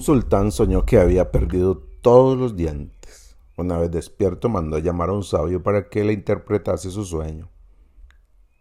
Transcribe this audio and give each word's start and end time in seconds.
Un 0.00 0.04
sultán 0.04 0.50
soñó 0.50 0.86
que 0.86 0.98
había 0.98 1.30
perdido 1.30 1.76
todos 2.00 2.38
los 2.38 2.56
dientes. 2.56 3.36
Una 3.58 3.76
vez 3.76 3.90
despierto 3.90 4.48
mandó 4.48 4.78
llamar 4.78 5.10
a 5.10 5.12
un 5.12 5.22
sabio 5.22 5.62
para 5.62 5.90
que 5.90 6.04
le 6.04 6.14
interpretase 6.14 6.90
su 6.90 7.04
sueño. 7.04 7.50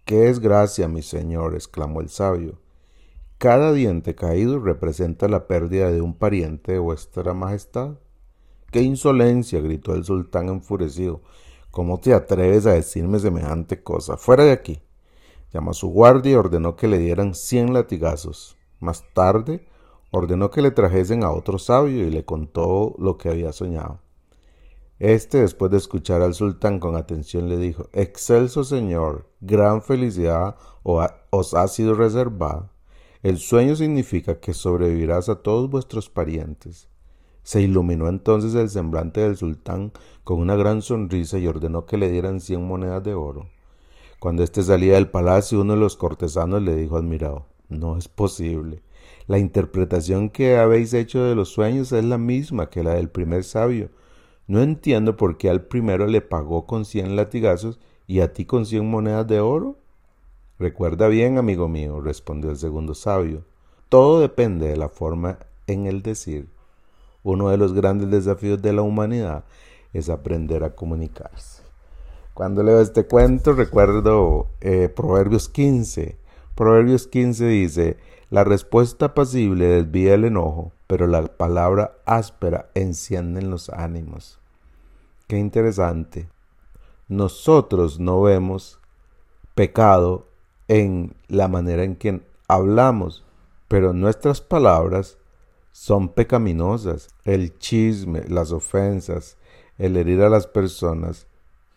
¿Qué 0.03 0.27
es 0.27 0.41
gracia, 0.41 0.89
mi 0.89 1.01
señor? 1.01 1.55
exclamó 1.55 2.01
el 2.01 2.09
sabio. 2.09 2.59
Cada 3.37 3.71
diente 3.71 4.15
caído 4.15 4.59
representa 4.59 5.29
la 5.29 5.47
pérdida 5.47 5.89
de 5.91 6.01
un 6.01 6.13
pariente 6.13 6.73
de 6.73 6.79
vuestra 6.79 7.33
majestad. 7.33 7.91
¡Qué 8.69 8.81
insolencia! 8.81 9.61
gritó 9.61 9.95
el 9.95 10.03
sultán 10.03 10.49
enfurecido. 10.49 11.21
¿Cómo 11.71 12.01
te 12.01 12.13
atreves 12.13 12.65
a 12.65 12.73
decirme 12.73 13.17
semejante 13.17 13.81
cosa? 13.81 14.17
Fuera 14.17 14.43
de 14.43 14.51
aquí. 14.51 14.81
Llamó 15.53 15.71
a 15.71 15.73
su 15.73 15.87
guardia 15.87 16.33
y 16.33 16.35
ordenó 16.35 16.75
que 16.75 16.89
le 16.89 16.97
dieran 16.97 17.33
cien 17.33 17.71
latigazos. 17.71 18.57
Más 18.81 19.05
tarde 19.13 19.69
ordenó 20.11 20.49
que 20.51 20.61
le 20.61 20.71
trajesen 20.71 21.23
a 21.23 21.31
otro 21.31 21.59
sabio 21.59 22.05
y 22.05 22.09
le 22.09 22.25
contó 22.25 22.95
lo 22.97 23.17
que 23.17 23.29
había 23.29 23.51
soñado. 23.51 23.99
Este, 24.99 25.39
después 25.39 25.71
de 25.71 25.77
escuchar 25.77 26.21
al 26.21 26.33
sultán 26.33 26.79
con 26.79 26.95
atención, 26.95 27.47
le 27.47 27.57
dijo, 27.57 27.87
Excelso 27.93 28.65
Señor, 28.65 29.29
gran 29.39 29.81
felicidad 29.81 30.57
os 30.83 31.53
ha 31.53 31.67
sido 31.69 31.93
reservada. 31.93 32.71
El 33.23 33.37
sueño 33.37 33.75
significa 33.75 34.39
que 34.39 34.53
sobrevivirás 34.53 35.29
a 35.29 35.41
todos 35.41 35.69
vuestros 35.69 36.09
parientes. 36.09 36.89
Se 37.43 37.61
iluminó 37.61 38.07
entonces 38.09 38.53
el 38.55 38.69
semblante 38.69 39.21
del 39.21 39.37
sultán 39.37 39.91
con 40.23 40.39
una 40.39 40.55
gran 40.55 40.81
sonrisa 40.81 41.37
y 41.37 41.47
ordenó 41.47 41.85
que 41.85 41.97
le 41.97 42.11
dieran 42.11 42.41
cien 42.41 42.67
monedas 42.67 43.03
de 43.03 43.13
oro. 43.13 43.47
Cuando 44.19 44.43
éste 44.43 44.63
salía 44.63 44.95
del 44.95 45.09
palacio, 45.09 45.61
uno 45.61 45.73
de 45.73 45.79
los 45.79 45.95
cortesanos 45.95 46.61
le 46.61 46.75
dijo 46.75 46.97
admirado, 46.97 47.45
no 47.69 47.97
es 47.97 48.09
posible. 48.09 48.83
La 49.29 49.37
interpretación 49.37 50.31
que 50.31 50.57
habéis 50.57 50.91
hecho 50.95 51.23
de 51.23 51.35
los 51.35 51.49
sueños 51.49 51.91
es 51.91 52.03
la 52.03 52.17
misma 52.17 52.71
que 52.71 52.83
la 52.83 52.95
del 52.95 53.09
primer 53.09 53.43
sabio. 53.43 53.91
No 54.47 54.59
entiendo 54.63 55.17
por 55.17 55.37
qué 55.37 55.51
al 55.51 55.65
primero 55.65 56.07
le 56.07 56.21
pagó 56.21 56.65
con 56.65 56.83
cien 56.83 57.15
latigazos 57.15 57.79
y 58.07 58.21
a 58.21 58.33
ti 58.33 58.45
con 58.45 58.65
cien 58.65 58.89
monedas 58.89 59.27
de 59.27 59.39
oro. 59.39 59.77
Recuerda 60.57 61.07
bien, 61.09 61.37
amigo 61.37 61.67
mío, 61.67 62.01
respondió 62.01 62.49
el 62.49 62.57
segundo 62.57 62.95
sabio. 62.95 63.43
Todo 63.87 64.19
depende 64.19 64.67
de 64.67 64.77
la 64.77 64.89
forma 64.89 65.37
en 65.67 65.85
el 65.85 66.01
decir. 66.01 66.49
Uno 67.21 67.49
de 67.49 67.57
los 67.57 67.73
grandes 67.73 68.09
desafíos 68.09 68.59
de 68.63 68.73
la 68.73 68.81
humanidad 68.81 69.43
es 69.93 70.09
aprender 70.09 70.63
a 70.63 70.73
comunicarse. 70.73 71.61
Cuando 72.33 72.63
leo 72.63 72.81
este 72.81 73.05
cuento 73.05 73.53
recuerdo 73.53 74.47
eh, 74.59 74.89
Proverbios 74.89 75.49
15. 75.49 76.17
Proverbios 76.59 77.07
15 77.07 77.45
dice, 77.45 77.97
la 78.29 78.43
respuesta 78.43 79.13
pasible 79.13 79.65
desvía 79.65 80.15
el 80.15 80.25
enojo, 80.25 80.73
pero 80.87 81.07
la 81.07 81.25
palabra 81.25 81.93
áspera 82.05 82.69
enciende 82.73 83.41
los 83.41 83.69
ánimos. 83.69 84.39
Qué 85.27 85.37
interesante. 85.37 86.27
Nosotros 87.07 88.01
no 88.01 88.21
vemos 88.21 88.77
pecado 89.55 90.27
en 90.67 91.15
la 91.29 91.47
manera 91.47 91.85
en 91.85 91.95
que 91.95 92.19
hablamos, 92.49 93.23
pero 93.69 93.93
nuestras 93.93 94.41
palabras 94.41 95.17
son 95.71 96.09
pecaminosas. 96.09 97.07
El 97.23 97.57
chisme, 97.57 98.25
las 98.27 98.51
ofensas, 98.51 99.37
el 99.77 99.95
herir 99.95 100.23
a 100.23 100.29
las 100.29 100.45
personas 100.45 101.25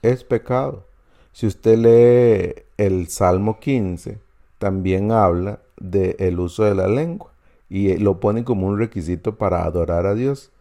es 0.03 0.25
pecado. 0.25 0.85
Si 1.31 1.47
usted 1.47 1.79
lee 1.79 2.65
el 2.79 3.07
Salmo 3.07 3.61
15, 3.61 4.19
también 4.63 5.11
habla 5.11 5.59
del 5.81 6.39
uso 6.39 6.63
de 6.63 6.77
la 6.77 6.87
lengua 6.87 7.33
y 7.69 7.97
lo 7.97 8.21
pone 8.21 8.45
como 8.45 8.69
un 8.69 8.79
requisito 8.79 9.35
para 9.35 9.65
adorar 9.65 10.07
a 10.07 10.15
Dios. 10.15 10.53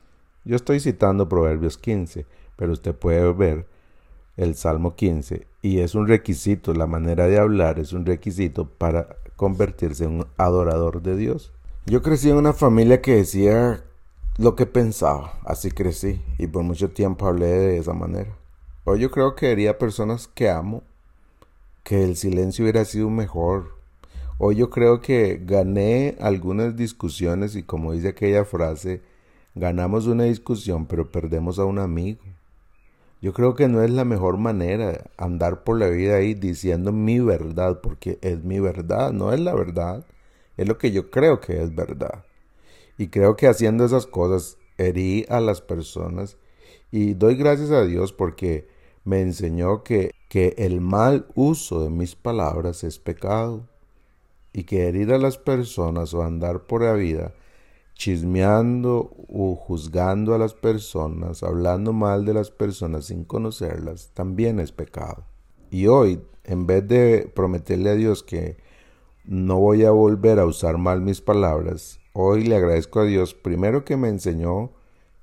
Yo 0.44 0.56
estoy 0.56 0.80
citando 0.80 1.30
Proverbios 1.30 1.78
15, 1.78 2.26
pero 2.56 2.72
usted 2.72 2.96
puede 2.96 3.32
ver 3.32 3.68
el 4.38 4.56
Salmo 4.56 4.96
15 4.96 5.46
y 5.62 5.82
es 5.82 5.94
un 5.94 6.08
requisito, 6.08 6.74
la 6.74 6.88
manera 6.88 7.28
de 7.28 7.38
hablar 7.38 7.78
es 7.78 7.94
un 7.94 8.08
requisito 8.08 8.68
para 8.68 9.18
convertirse 9.36 10.06
en 10.06 10.22
un 10.22 10.28
adorador 10.36 11.04
de 11.04 11.16
Dios. 11.16 11.52
Yo 11.86 12.02
crecí 12.02 12.32
en 12.32 12.38
una 12.38 12.54
familia 12.54 13.04
que 13.04 13.18
decía 13.18 13.84
lo 14.40 14.56
que 14.56 14.66
pensaba, 14.66 15.40
así 15.46 15.70
crecí 15.70 16.24
y 16.40 16.48
por 16.48 16.64
mucho 16.64 16.90
tiempo 16.90 17.28
hablé 17.28 17.46
de 17.46 17.78
esa 17.78 17.94
manera. 17.94 18.36
Hoy 18.84 19.00
yo 19.00 19.12
creo 19.12 19.36
que 19.36 19.52
haría 19.52 19.78
personas 19.78 20.28
que 20.28 20.50
amo 20.50 20.82
que 21.84 22.04
el 22.04 22.16
silencio 22.16 22.64
hubiera 22.64 22.84
sido 22.84 23.12
mejor, 23.12 23.81
Hoy 24.44 24.56
yo 24.56 24.72
creo 24.72 25.02
que 25.02 25.40
gané 25.46 26.18
algunas 26.20 26.76
discusiones 26.76 27.56
y 27.56 27.62
como 27.62 27.94
dice 27.94 28.08
aquella 28.08 28.44
frase, 28.44 29.04
ganamos 29.54 30.08
una 30.08 30.24
discusión 30.24 30.88
pero 30.88 31.12
perdemos 31.12 31.60
a 31.60 31.66
un 31.66 31.78
amigo. 31.78 32.24
Yo 33.22 33.34
creo 33.34 33.54
que 33.54 33.68
no 33.68 33.84
es 33.84 33.92
la 33.92 34.04
mejor 34.04 34.40
manera 34.40 35.12
andar 35.16 35.64
por 35.64 35.78
la 35.78 35.90
vida 35.90 36.16
ahí 36.16 36.34
diciendo 36.34 36.92
mi 36.92 37.20
verdad, 37.20 37.82
porque 37.82 38.18
es 38.24 38.44
mi 38.44 38.60
verdad, 38.60 39.14
no 39.14 39.32
es 39.32 39.40
la 39.40 39.54
verdad, 39.54 40.08
es 40.58 40.68
lo 40.68 40.80
que 40.80 40.92
yo 40.92 41.12
creo 41.12 41.40
que 41.40 41.62
es 41.62 41.76
verdad. 41.76 42.26
Y 42.98 43.10
creo 43.10 43.36
que 43.36 43.48
haciendo 43.48 43.86
esas 43.86 44.08
cosas 44.08 44.58
herí 44.80 45.24
a 45.30 45.40
las 45.40 45.62
personas 45.62 46.38
y 46.90 47.14
doy 47.14 47.36
gracias 47.36 47.70
a 47.70 47.86
Dios 47.86 48.12
porque 48.12 48.68
me 49.04 49.22
enseñó 49.22 49.84
que, 49.84 50.10
que 50.30 50.56
el 50.58 50.82
mal 50.82 51.28
uso 51.36 51.84
de 51.84 51.92
mis 51.92 52.16
palabras 52.16 52.84
es 52.84 52.98
pecado 52.98 53.68
y 54.54 54.64
que 54.64 54.88
herir 54.88 55.14
a 55.14 55.18
las 55.18 55.38
personas 55.38 56.14
o 56.14 56.24
andar 56.24 56.66
por 56.68 56.84
la 56.84 56.94
vida 56.94 57.34
chismeando 57.94 59.12
o 59.28 59.56
juzgando 59.56 60.34
a 60.34 60.40
las 60.40 60.56
personas, 60.56 61.44
hablando 61.44 61.94
mal 61.94 62.26
de 62.26 62.34
las 62.34 62.50
personas 62.50 63.06
sin 63.06 63.26
conocerlas, 63.26 64.10
también 64.16 64.60
es 64.60 64.72
pecado. 64.72 65.26
Y 65.70 65.86
hoy, 65.86 66.20
en 66.44 66.66
vez 66.66 66.88
de 66.88 67.32
prometerle 67.34 67.92
a 67.92 67.96
Dios 67.96 68.24
que 68.24 68.58
no 69.24 69.60
voy 69.60 69.86
a 69.86 69.92
volver 69.92 70.40
a 70.40 70.48
usar 70.48 70.80
mal 70.80 71.02
mis 71.02 71.22
palabras, 71.22 72.00
hoy 72.14 72.44
le 72.44 72.56
agradezco 72.56 73.02
a 73.02 73.06
Dios 73.06 73.36
primero 73.36 73.86
que 73.86 73.98
me 73.98 74.10
enseñó 74.10 74.72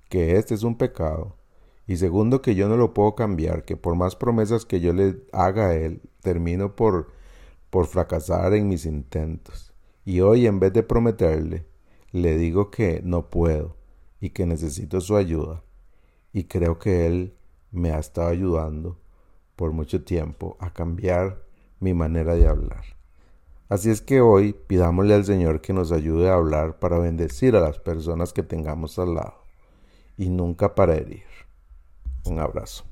que 0.09 0.37
este 0.37 0.55
es 0.55 0.62
un 0.62 0.78
pecado 0.78 1.34
y 1.89 1.97
segundo 1.97 2.43
que 2.43 2.55
yo 2.55 2.69
no 2.69 2.77
lo 2.77 2.95
puedo 2.95 3.15
cambiar, 3.15 3.65
que 3.65 3.77
por 3.77 3.97
más 3.97 4.15
promesas 4.15 4.65
que 4.65 4.78
yo 4.78 4.93
le 4.93 5.16
haga 5.33 5.71
a 5.71 5.75
Él, 5.75 6.00
termino 6.22 6.77
por 6.77 7.09
por 7.71 7.87
fracasar 7.87 8.55
en 8.55 8.69
mis 8.69 8.87
intentos. 8.87 9.73
Y 10.05 10.21
hoy 10.21 10.47
en 10.47 10.59
vez 10.59 10.73
de 10.73 10.83
prometerle, 10.83 11.67
le 12.12 12.37
digo 12.37 12.71
que 12.71 13.01
no 13.05 13.29
puedo 13.29 13.77
y 14.21 14.31
que 14.31 14.47
necesito 14.47 15.01
su 15.01 15.17
ayuda. 15.17 15.62
Y 16.33 16.45
creo 16.45 16.78
que 16.78 17.07
Él 17.07 17.34
me 17.71 17.91
ha 17.93 17.99
estado 17.99 18.28
ayudando 18.28 18.99
por 19.57 19.73
mucho 19.73 20.05
tiempo 20.05 20.57
a 20.61 20.73
cambiar 20.73 21.43
mi 21.81 21.95
manera 21.95 22.34
de 22.34 22.49
hablar. 22.49 22.84
Así 23.69 23.91
es 23.91 24.01
que 24.01 24.23
hoy 24.23 24.55
pidámosle 24.55 25.15
al 25.15 25.25
Señor 25.25 25.61
que 25.61 25.75
nos 25.75 25.93
ayude 25.93 26.31
a 26.31 26.34
hablar 26.34 26.78
para 26.78 26.99
bendecir 26.99 27.55
a 27.55 27.61
las 27.61 27.78
personas 27.78 28.33
que 28.33 28.43
tengamos 28.43 28.99
al 28.99 29.15
lado 29.15 29.45
y 30.17 30.31
nunca 30.31 30.75
para 30.75 30.95
herir. 30.95 31.25
Un 32.25 32.39
abrazo. 32.39 32.84